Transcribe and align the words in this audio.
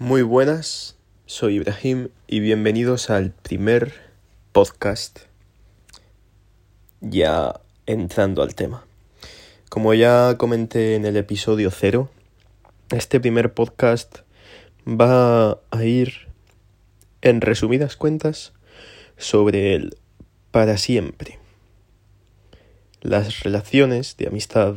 Muy 0.00 0.22
buenas, 0.22 0.96
soy 1.26 1.56
Ibrahim 1.56 2.10
y 2.28 2.38
bienvenidos 2.38 3.10
al 3.10 3.32
primer 3.32 3.94
podcast 4.52 5.18
ya 7.00 7.60
entrando 7.84 8.44
al 8.44 8.54
tema. 8.54 8.86
Como 9.68 9.92
ya 9.94 10.36
comenté 10.38 10.94
en 10.94 11.04
el 11.04 11.16
episodio 11.16 11.72
cero, 11.72 12.10
este 12.90 13.18
primer 13.18 13.54
podcast 13.54 14.18
va 14.86 15.58
a 15.72 15.82
ir 15.82 16.28
en 17.20 17.40
resumidas 17.40 17.96
cuentas 17.96 18.52
sobre 19.16 19.74
el 19.74 19.98
para 20.52 20.78
siempre. 20.78 21.40
Las 23.00 23.40
relaciones 23.40 24.16
de 24.16 24.28
amistad, 24.28 24.76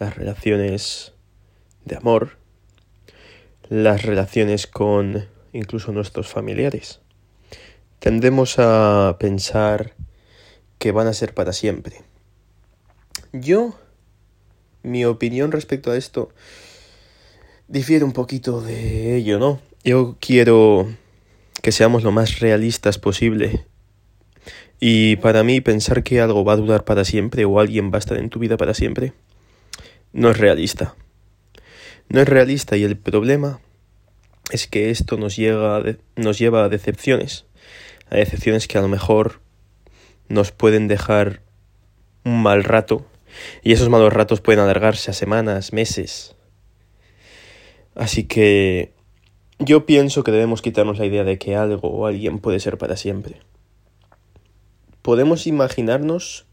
las 0.00 0.16
relaciones 0.16 1.12
de 1.84 1.94
amor, 1.94 2.42
las 3.68 4.02
relaciones 4.02 4.66
con 4.66 5.26
incluso 5.52 5.92
nuestros 5.92 6.28
familiares. 6.28 7.00
Tendemos 7.98 8.58
a 8.58 9.16
pensar 9.18 9.94
que 10.78 10.92
van 10.92 11.06
a 11.06 11.12
ser 11.12 11.34
para 11.34 11.52
siempre. 11.52 12.02
Yo, 13.32 13.74
mi 14.82 15.04
opinión 15.04 15.52
respecto 15.52 15.90
a 15.90 15.96
esto 15.96 16.30
difiere 17.68 18.04
un 18.04 18.12
poquito 18.12 18.60
de 18.60 19.16
ello, 19.16 19.38
¿no? 19.38 19.60
Yo 19.82 20.16
quiero 20.20 20.88
que 21.62 21.72
seamos 21.72 22.02
lo 22.02 22.12
más 22.12 22.40
realistas 22.40 22.98
posible. 22.98 23.66
Y 24.80 25.16
para 25.16 25.42
mí 25.44 25.60
pensar 25.60 26.02
que 26.02 26.20
algo 26.20 26.44
va 26.44 26.52
a 26.54 26.56
durar 26.56 26.84
para 26.84 27.04
siempre 27.04 27.44
o 27.44 27.58
alguien 27.58 27.90
va 27.90 27.96
a 27.96 27.98
estar 28.00 28.18
en 28.18 28.28
tu 28.28 28.38
vida 28.38 28.56
para 28.56 28.74
siempre 28.74 29.14
no 30.14 30.30
es 30.30 30.38
realista. 30.38 30.94
No 32.08 32.20
es 32.20 32.28
realista 32.28 32.76
y 32.76 32.84
el 32.84 32.96
problema 32.96 33.60
es 34.50 34.66
que 34.66 34.90
esto 34.90 35.16
nos, 35.16 35.36
llega 35.36 35.82
nos 36.16 36.38
lleva 36.38 36.64
a 36.64 36.68
decepciones, 36.68 37.46
a 38.10 38.16
decepciones 38.16 38.68
que 38.68 38.78
a 38.78 38.82
lo 38.82 38.88
mejor 38.88 39.40
nos 40.28 40.52
pueden 40.52 40.88
dejar 40.88 41.40
un 42.24 42.42
mal 42.42 42.64
rato 42.64 43.06
y 43.62 43.72
esos 43.72 43.88
malos 43.88 44.12
ratos 44.12 44.40
pueden 44.40 44.60
alargarse 44.60 45.10
a 45.10 45.14
semanas, 45.14 45.72
meses. 45.72 46.36
Así 47.94 48.24
que 48.24 48.92
yo 49.58 49.86
pienso 49.86 50.24
que 50.24 50.32
debemos 50.32 50.62
quitarnos 50.62 50.98
la 50.98 51.06
idea 51.06 51.24
de 51.24 51.38
que 51.38 51.56
algo 51.56 51.88
o 51.88 52.06
alguien 52.06 52.38
puede 52.38 52.60
ser 52.60 52.78
para 52.78 52.96
siempre. 52.96 53.40
Podemos 55.02 55.46
imaginarnos 55.46 56.46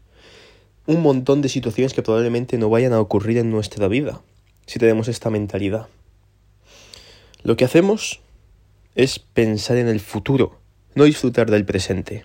un 0.86 1.02
montón 1.02 1.42
de 1.42 1.48
situaciones 1.48 1.94
que 1.94 2.02
probablemente 2.02 2.58
no 2.58 2.68
vayan 2.68 2.92
a 2.92 3.00
ocurrir 3.00 3.38
en 3.38 3.50
nuestra 3.50 3.88
vida 3.88 4.22
si 4.66 4.78
tenemos 4.78 5.08
esta 5.08 5.30
mentalidad. 5.30 5.88
Lo 7.42 7.56
que 7.56 7.64
hacemos 7.64 8.20
es 8.94 9.18
pensar 9.18 9.76
en 9.76 9.88
el 9.88 10.00
futuro, 10.00 10.60
no 10.94 11.04
disfrutar 11.04 11.50
del 11.50 11.64
presente. 11.64 12.24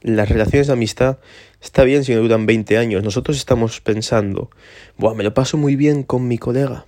Las 0.00 0.28
relaciones 0.28 0.66
de 0.66 0.72
amistad 0.72 1.18
está 1.62 1.84
bien 1.84 2.04
si 2.04 2.14
no 2.14 2.20
duran 2.20 2.46
20 2.46 2.76
años. 2.78 3.02
Nosotros 3.04 3.36
estamos 3.36 3.80
pensando, 3.80 4.50
Buah, 4.98 5.14
me 5.14 5.24
lo 5.24 5.32
paso 5.32 5.56
muy 5.56 5.76
bien 5.76 6.02
con 6.02 6.28
mi 6.28 6.36
colega, 6.36 6.84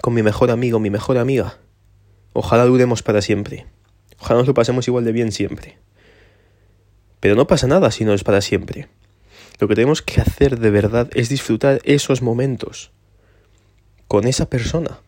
con 0.00 0.14
mi 0.14 0.22
mejor 0.22 0.50
amigo, 0.50 0.80
mi 0.80 0.90
mejor 0.90 1.18
amiga. 1.18 1.58
Ojalá 2.32 2.64
duremos 2.64 3.02
para 3.02 3.22
siempre. 3.22 3.66
Ojalá 4.18 4.38
nos 4.38 4.48
lo 4.48 4.54
pasemos 4.54 4.88
igual 4.88 5.04
de 5.04 5.12
bien 5.12 5.30
siempre. 5.30 5.78
Pero 7.20 7.36
no 7.36 7.46
pasa 7.46 7.66
nada 7.66 7.90
si 7.90 8.04
no 8.04 8.14
es 8.14 8.24
para 8.24 8.40
siempre. 8.40 8.88
Lo 9.60 9.68
que 9.68 9.74
tenemos 9.74 10.02
que 10.02 10.20
hacer 10.20 10.58
de 10.58 10.70
verdad 10.70 11.10
es 11.14 11.28
disfrutar 11.28 11.80
esos 11.84 12.22
momentos 12.22 12.90
con 14.08 14.26
esa 14.26 14.48
persona. 14.48 15.00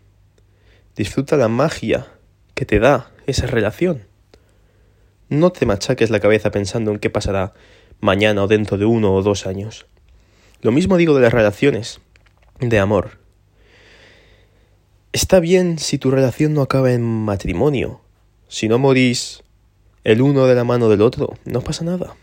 Disfruta 0.97 1.37
la 1.37 1.49
magia 1.49 2.07
que 2.55 2.65
te 2.65 2.79
da 2.79 3.13
esa 3.27 3.47
relación. 3.47 4.07
No 5.29 5.51
te 5.51 5.67
machaques 5.67 6.11
la 6.11 6.21
cabeza 6.21 6.51
pensando 6.51 6.91
en 6.91 6.99
qué 6.99 7.11
pasará 7.11 7.53
mañana 8.01 8.45
o 8.45 8.47
dentro 8.47 8.79
de 8.79 8.85
uno 8.85 9.15
o 9.15 9.23
dos 9.23 9.47
años. 9.47 9.87
Lo 10.63 10.73
mismo 10.73 10.97
digo 10.97 11.15
de 11.15 11.23
las 11.23 11.33
relaciones 11.33 12.01
de 12.61 12.79
amor. 12.79 13.19
Está 15.13 15.41
bien 15.41 15.79
si 15.79 15.99
tu 15.99 16.11
relación 16.11 16.55
no 16.55 16.63
acaba 16.63 16.93
en 16.93 17.03
matrimonio, 17.03 18.01
si 18.49 18.69
no 18.69 18.79
morís 18.79 19.43
el 20.05 20.23
uno 20.23 20.47
de 20.47 20.55
la 20.55 20.65
mano 20.65 20.89
del 20.89 21.03
otro, 21.03 21.37
no 21.45 21.63
pasa 21.63 21.85
nada. 21.85 22.15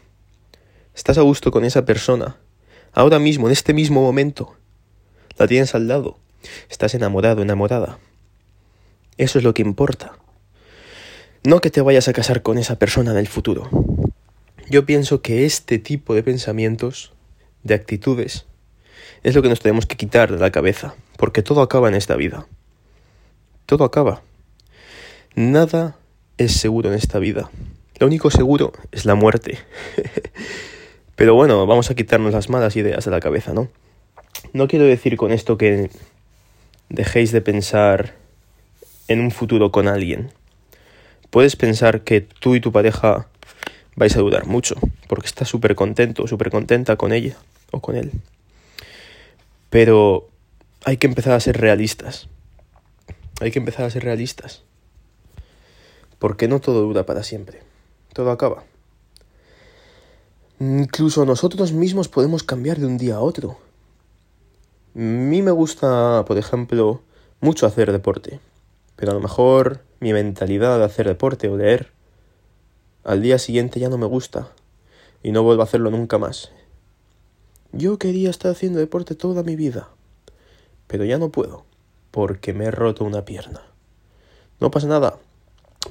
Estás 0.95 1.17
a 1.17 1.21
gusto 1.21 1.51
con 1.51 1.65
esa 1.65 1.85
persona. 1.85 2.37
Ahora 2.93 3.19
mismo, 3.19 3.47
en 3.47 3.51
este 3.51 3.73
mismo 3.73 4.01
momento. 4.01 4.55
La 5.37 5.47
tienes 5.47 5.73
al 5.73 5.87
lado. 5.87 6.19
Estás 6.69 6.95
enamorado, 6.95 7.41
enamorada. 7.41 7.99
Eso 9.17 9.37
es 9.37 9.43
lo 9.43 9.53
que 9.53 9.61
importa. 9.61 10.13
No 11.43 11.61
que 11.61 11.69
te 11.69 11.81
vayas 11.81 12.07
a 12.07 12.13
casar 12.13 12.41
con 12.41 12.57
esa 12.57 12.77
persona 12.77 13.11
en 13.11 13.17
el 13.17 13.27
futuro. 13.27 13.69
Yo 14.69 14.85
pienso 14.85 15.21
que 15.21 15.45
este 15.45 15.77
tipo 15.77 16.15
de 16.15 16.23
pensamientos, 16.23 17.13
de 17.63 17.73
actitudes, 17.73 18.45
es 19.23 19.35
lo 19.35 19.41
que 19.41 19.49
nos 19.49 19.59
tenemos 19.59 19.85
que 19.85 19.97
quitar 19.97 20.31
de 20.31 20.39
la 20.39 20.51
cabeza, 20.51 20.95
porque 21.17 21.41
todo 21.41 21.61
acaba 21.61 21.89
en 21.89 21.95
esta 21.95 22.15
vida. 22.15 22.47
Todo 23.65 23.83
acaba. 23.83 24.21
Nada 25.35 25.97
es 26.37 26.53
seguro 26.53 26.89
en 26.89 26.95
esta 26.95 27.19
vida. 27.19 27.49
Lo 27.99 28.07
único 28.07 28.31
seguro 28.31 28.73
es 28.91 29.05
la 29.05 29.15
muerte. 29.15 29.59
Pero 31.15 31.35
bueno, 31.35 31.65
vamos 31.67 31.91
a 31.91 31.95
quitarnos 31.95 32.33
las 32.33 32.49
malas 32.49 32.75
ideas 32.75 33.05
de 33.05 33.11
la 33.11 33.19
cabeza, 33.19 33.53
¿no? 33.53 33.69
No 34.51 34.67
quiero 34.67 34.85
decir 34.85 35.15
con 35.15 35.31
esto 35.31 35.57
que 35.57 35.89
dejéis 36.93 37.31
de 37.31 37.41
pensar 37.41 38.13
en 39.07 39.19
un 39.19 39.31
futuro 39.31 39.71
con 39.71 39.87
alguien. 39.87 40.29
Puedes 41.31 41.55
pensar 41.55 42.03
que 42.03 42.21
tú 42.21 42.55
y 42.55 42.61
tu 42.61 42.71
pareja 42.71 43.27
vais 43.95 44.15
a 44.15 44.19
durar 44.19 44.45
mucho, 44.45 44.75
porque 45.09 45.25
estás 45.25 45.49
súper 45.49 45.75
contento, 45.75 46.27
súper 46.27 46.51
contenta 46.51 46.95
con 46.95 47.11
ella 47.11 47.35
o 47.71 47.81
con 47.81 47.95
él. 47.95 48.11
Pero 49.71 50.29
hay 50.85 50.97
que 50.97 51.07
empezar 51.07 51.33
a 51.33 51.39
ser 51.39 51.59
realistas. 51.59 52.29
Hay 53.41 53.49
que 53.49 53.59
empezar 53.59 53.85
a 53.85 53.89
ser 53.89 54.03
realistas. 54.03 54.61
Porque 56.19 56.47
no 56.47 56.61
todo 56.61 56.83
dura 56.83 57.07
para 57.07 57.23
siempre. 57.23 57.61
Todo 58.13 58.29
acaba. 58.29 58.63
Incluso 60.59 61.25
nosotros 61.25 61.71
mismos 61.71 62.07
podemos 62.07 62.43
cambiar 62.43 62.77
de 62.77 62.85
un 62.85 62.99
día 62.99 63.15
a 63.15 63.21
otro. 63.21 63.57
Mí 64.93 65.41
me 65.41 65.51
gusta, 65.51 66.23
por 66.25 66.37
ejemplo, 66.37 67.01
mucho 67.41 67.65
hacer 67.65 67.91
deporte, 67.91 68.39
pero 68.95 69.11
a 69.11 69.15
lo 69.15 69.21
mejor 69.21 69.81
mi 69.99 70.13
mentalidad 70.13 70.77
de 70.77 70.85
hacer 70.85 71.07
deporte 71.07 71.47
o 71.47 71.57
leer 71.57 71.91
al 73.03 73.21
día 73.21 73.39
siguiente 73.39 73.79
ya 73.79 73.89
no 73.89 73.97
me 73.97 74.05
gusta 74.05 74.49
y 75.23 75.31
no 75.31 75.43
vuelvo 75.43 75.61
a 75.61 75.65
hacerlo 75.65 75.89
nunca 75.89 76.17
más. 76.17 76.51
Yo 77.71 77.97
quería 77.97 78.29
estar 78.29 78.51
haciendo 78.51 78.79
deporte 78.79 79.15
toda 79.15 79.43
mi 79.43 79.55
vida, 79.55 79.89
pero 80.87 81.05
ya 81.05 81.17
no 81.17 81.29
puedo, 81.29 81.65
porque 82.11 82.53
me 82.53 82.65
he 82.65 82.71
roto 82.71 83.03
una 83.03 83.25
pierna. 83.25 83.61
No 84.59 84.71
pasa 84.71 84.87
nada, 84.87 85.17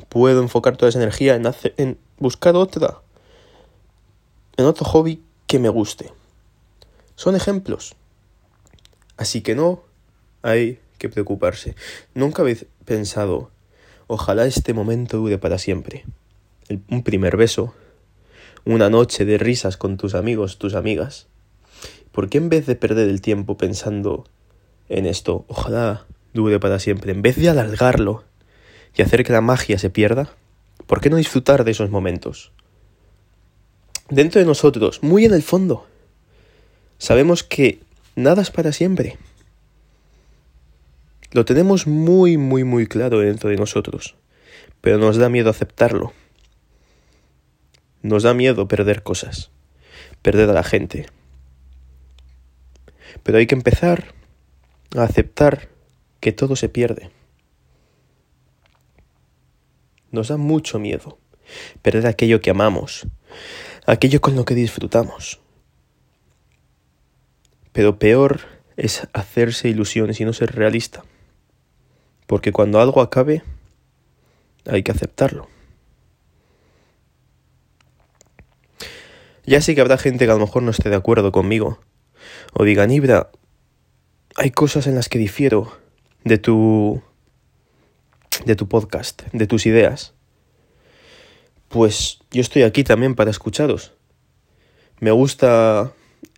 puedo 0.09 0.41
enfocar 0.41 0.77
toda 0.77 0.91
esa 0.91 0.99
energía 0.99 1.35
en, 1.35 1.45
en 1.77 1.99
buscar 2.19 2.55
otra 2.57 3.03
en 4.57 4.67
otro 4.67 4.85
hobby 4.85 5.23
que 5.47 5.59
me 5.59 5.69
guste. 5.69 6.13
Son 7.17 7.37
ejemplos. 7.37 7.95
Así 9.17 9.41
que 9.43 9.55
no 9.55 9.83
hay 10.43 10.79
que 10.99 11.09
preocuparse. 11.09 11.75
Nunca 12.15 12.43
habéis 12.43 12.67
pensado, 12.85 13.51
ojalá 14.07 14.47
este 14.47 14.75
momento 14.75 15.19
dure 15.19 15.39
para 15.39 15.59
siempre. 15.59 16.05
un 16.89 17.03
primer 17.03 17.37
beso, 17.37 17.75
una 18.65 18.89
noche 18.89 19.25
de 19.25 19.39
risas 19.39 19.77
con 19.77 19.97
tus 19.97 20.15
amigos, 20.15 20.59
tus 20.59 20.75
amigas. 20.75 21.27
¿Por 22.13 22.29
qué 22.29 22.39
en 22.39 22.49
vez 22.49 22.67
de 22.67 22.77
perder 22.77 23.09
el 23.09 23.21
tiempo 23.21 23.57
pensando 23.57 24.25
en 24.89 25.07
esto, 25.07 25.45
ojalá 25.49 26.07
dure 26.35 26.61
para 26.61 26.79
siempre, 26.79 27.13
en 27.13 27.23
vez 27.23 27.37
de 27.37 27.49
alargarlo 27.49 28.25
y 28.95 29.03
hacer 29.03 29.25
que 29.25 29.33
la 29.33 29.41
magia 29.41 29.79
se 29.79 29.91
pierda, 29.91 30.35
¿por 30.87 31.01
qué 31.01 31.11
no 31.11 31.17
disfrutar 31.17 31.65
de 31.65 31.71
esos 31.71 31.91
momentos? 31.91 32.53
dentro 34.13 34.41
de 34.41 34.47
nosotros, 34.47 35.03
muy 35.03 35.25
en 35.25 35.33
el 35.33 35.43
fondo, 35.43 35.87
sabemos 36.99 37.43
que 37.43 37.81
nada 38.17 38.43
es 38.43 38.51
para 38.51 38.73
siempre. 38.73 39.19
Lo 41.33 41.45
tenemos 41.45 41.87
muy, 41.87 42.37
muy, 42.37 42.65
muy 42.65 42.87
claro 42.87 43.21
dentro 43.21 43.49
de 43.51 43.57
nosotros, 43.57 44.17
pero 44.81 44.99
nos 44.99 45.17
da 45.17 45.29
miedo 45.29 45.51
aceptarlo. 45.51 46.13
Nos 48.03 48.23
da 48.25 48.35
miedo 48.35 48.69
perder 48.69 49.03
cosas, 49.03 49.51
perder 50.21 50.51
a 50.51 50.53
la 50.53 50.65
gente. 50.65 51.07
Pero 53.23 53.39
hay 53.39 53.47
que 53.47 53.55
empezar 53.55 54.13
a 54.97 55.05
aceptar 55.05 55.69
que 56.21 56.33
todo 56.33 56.57
se 56.57 56.69
pierde. 56.69 57.11
Nos 60.11 60.29
da 60.29 60.37
mucho 60.37 60.79
miedo 60.79 61.19
perder 61.83 62.07
aquello 62.07 62.41
que 62.41 62.51
amamos, 62.51 63.07
aquello 63.87 64.21
con 64.21 64.37
lo 64.37 64.45
que 64.45 64.55
disfrutamos. 64.55 65.42
Pero 67.73 67.99
peor 67.99 68.41
es 68.77 69.09
hacerse 69.13 69.69
ilusiones 69.69 70.21
y 70.21 70.25
no 70.25 70.33
ser 70.33 70.55
realista. 70.55 71.05
Porque 72.27 72.53
cuando 72.53 72.81
algo 72.81 73.01
acabe, 73.01 73.43
hay 74.67 74.83
que 74.83 74.93
aceptarlo. 74.93 75.49
Ya 79.45 79.61
sé 79.61 79.75
que 79.75 79.81
habrá 79.81 79.99
gente 79.99 80.25
que 80.25 80.31
a 80.31 80.35
lo 80.35 80.41
mejor 80.41 80.63
no 80.63 80.71
esté 80.71 80.89
de 80.89 80.97
acuerdo 80.97 81.33
conmigo. 81.33 81.81
O 82.53 82.65
diga, 82.65 82.87
Nibra, 82.87 83.31
hay 84.37 84.51
cosas 84.51 84.87
en 84.87 84.95
las 84.95 85.09
que 85.09 85.19
difiero 85.19 85.73
de 86.25 86.39
tu. 86.39 87.03
de 88.45 88.57
tu 88.57 88.69
podcast, 88.69 89.23
de 89.33 89.47
tus 89.47 89.67
ideas. 89.67 90.15
Pues 91.69 92.21
yo 92.31 92.41
estoy 92.41 92.63
aquí 92.63 92.85
también 92.85 93.15
para 93.15 93.31
escucharos. 93.31 93.93
Me 95.01 95.11
gusta 95.11 95.93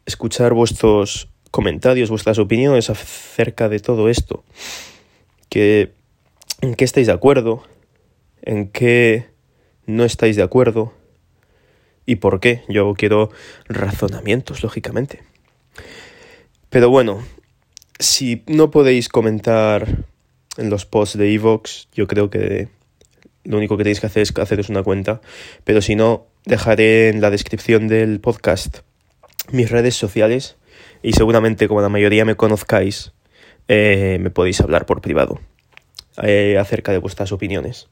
escuchar 0.06 0.54
vuestros 0.54 1.28
comentarios, 1.50 2.10
vuestras 2.10 2.38
opiniones 2.38 2.90
acerca 2.90 3.68
de 3.68 3.80
todo 3.80 4.08
esto. 4.08 4.44
¿En 5.50 6.74
qué 6.74 6.84
estáis 6.84 7.06
de 7.06 7.12
acuerdo? 7.12 7.62
¿En 8.42 8.68
qué 8.68 9.26
no 9.86 10.04
estáis 10.04 10.36
de 10.36 10.42
acuerdo? 10.42 10.92
¿Y 12.06 12.16
por 12.16 12.40
qué? 12.40 12.62
Yo 12.68 12.92
quiero 12.94 13.30
razonamientos, 13.68 14.62
lógicamente. 14.62 15.22
Pero 16.70 16.90
bueno, 16.90 17.24
si 17.98 18.42
no 18.46 18.70
podéis 18.70 19.08
comentar 19.08 20.04
en 20.56 20.70
los 20.70 20.86
posts 20.86 21.16
de 21.16 21.32
Evox, 21.32 21.88
yo 21.94 22.06
creo 22.06 22.30
que 22.30 22.68
lo 23.44 23.58
único 23.58 23.76
que 23.76 23.84
tenéis 23.84 24.00
que 24.00 24.06
hacer 24.06 24.22
es 24.22 24.36
haceros 24.36 24.70
una 24.70 24.82
cuenta. 24.82 25.20
Pero 25.62 25.80
si 25.80 25.94
no, 25.94 26.26
dejaré 26.44 27.10
en 27.10 27.20
la 27.20 27.30
descripción 27.30 27.86
del 27.86 28.20
podcast 28.20 28.80
mis 29.50 29.70
redes 29.70 29.96
sociales 29.96 30.56
y 31.02 31.12
seguramente 31.12 31.68
como 31.68 31.80
la 31.80 31.88
mayoría 31.88 32.24
me 32.24 32.36
conozcáis, 32.36 33.12
eh, 33.68 34.18
me 34.20 34.30
podéis 34.30 34.60
hablar 34.60 34.86
por 34.86 35.00
privado 35.00 35.40
eh, 36.22 36.58
acerca 36.58 36.92
de 36.92 36.98
vuestras 36.98 37.32
opiniones. 37.32 37.88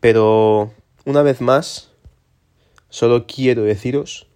Pero 0.00 0.72
una 1.04 1.22
vez 1.22 1.40
más, 1.40 1.90
solo 2.88 3.26
quiero 3.26 3.62
deciros 3.62 4.26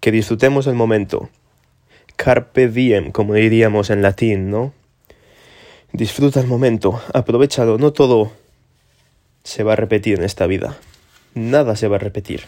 que 0.00 0.12
disfrutemos 0.12 0.66
el 0.66 0.74
momento. 0.74 1.30
Carpe 2.16 2.68
diem, 2.68 3.12
como 3.12 3.34
diríamos 3.34 3.90
en 3.90 4.02
latín, 4.02 4.50
¿no? 4.50 4.72
Disfruta 5.92 6.40
el 6.40 6.46
momento, 6.46 7.00
aprovechalo, 7.14 7.78
no 7.78 7.92
todo 7.92 8.32
se 9.42 9.62
va 9.62 9.72
a 9.72 9.76
repetir 9.76 10.18
en 10.18 10.24
esta 10.24 10.46
vida. 10.46 10.76
Nada 11.34 11.76
se 11.76 11.88
va 11.88 11.96
a 11.96 12.00
repetir. 12.00 12.42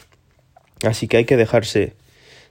Así 0.82 1.08
que 1.08 1.18
hay 1.18 1.24
que 1.24 1.36
dejarse 1.36 1.94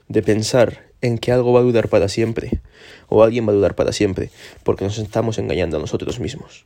de 0.08 0.22
pensar 0.22 0.84
en 1.00 1.18
que 1.18 1.32
algo 1.32 1.52
va 1.52 1.60
a 1.60 1.64
durar 1.64 1.88
para 1.88 2.08
siempre 2.08 2.60
o 3.08 3.22
alguien 3.22 3.46
va 3.46 3.52
a 3.52 3.54
durar 3.54 3.74
para 3.74 3.92
siempre, 3.92 4.30
porque 4.62 4.84
nos 4.84 4.98
estamos 4.98 5.38
engañando 5.38 5.76
a 5.76 5.80
nosotros 5.80 6.20
mismos. 6.20 6.64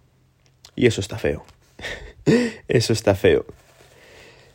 Y 0.76 0.86
eso 0.86 1.00
está 1.00 1.18
feo. 1.18 1.44
eso 2.68 2.92
está 2.92 3.14
feo. 3.14 3.46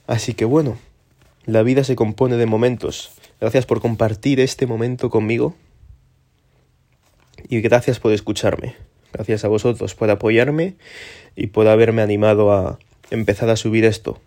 Así 0.08 0.34
que 0.34 0.46
bueno, 0.46 0.78
la 1.46 1.64
vida 1.64 1.84
se 1.84 1.96
compone 1.96 2.38
de 2.38 2.46
momentos. 2.46 3.12
Gracias 3.40 3.66
por 3.66 3.82
compartir 3.82 4.40
este 4.40 4.66
momento 4.68 5.10
conmigo 5.10 5.56
y 7.48 7.62
gracias 7.62 8.00
por 8.00 8.12
escucharme. 8.12 8.76
Gracias 9.14 9.44
a 9.46 9.48
vosotros 9.48 9.96
por 9.96 10.10
apoyarme 10.10 10.76
y 11.36 11.48
por 11.48 11.68
haberme 11.68 12.02
animado 12.02 12.52
a 12.52 12.80
empezar 13.10 13.50
a 13.50 13.56
subir 13.56 13.86
esto. 13.86 14.20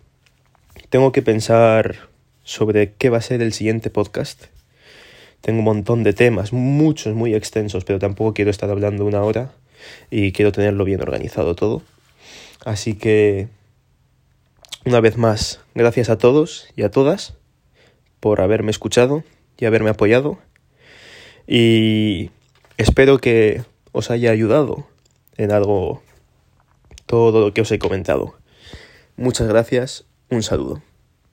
Tengo 0.89 1.11
que 1.11 1.21
pensar 1.21 2.09
sobre 2.43 2.93
qué 2.93 3.09
va 3.09 3.17
a 3.17 3.21
ser 3.21 3.41
el 3.41 3.53
siguiente 3.53 3.89
podcast. 3.89 4.45
Tengo 5.41 5.59
un 5.59 5.65
montón 5.65 6.03
de 6.03 6.13
temas, 6.13 6.53
muchos, 6.53 7.15
muy 7.15 7.33
extensos, 7.33 7.83
pero 7.83 7.99
tampoco 7.99 8.33
quiero 8.33 8.51
estar 8.51 8.69
hablando 8.69 9.05
una 9.05 9.23
hora 9.23 9.51
y 10.09 10.31
quiero 10.31 10.51
tenerlo 10.51 10.85
bien 10.85 11.01
organizado 11.01 11.55
todo. 11.55 11.81
Así 12.63 12.95
que, 12.95 13.47
una 14.85 15.01
vez 15.01 15.17
más, 15.17 15.59
gracias 15.75 16.09
a 16.09 16.17
todos 16.17 16.67
y 16.75 16.83
a 16.83 16.91
todas 16.91 17.33
por 18.19 18.39
haberme 18.39 18.71
escuchado 18.71 19.23
y 19.57 19.65
haberme 19.65 19.89
apoyado. 19.89 20.37
Y 21.45 22.31
espero 22.77 23.17
que 23.19 23.63
os 23.91 24.11
haya 24.11 24.31
ayudado 24.31 24.87
en 25.37 25.51
algo 25.51 26.01
todo 27.05 27.41
lo 27.41 27.53
que 27.53 27.61
os 27.61 27.71
he 27.71 27.79
comentado. 27.79 28.35
Muchas 29.17 29.47
gracias, 29.47 30.05
un 30.29 30.41
saludo. 30.41 30.81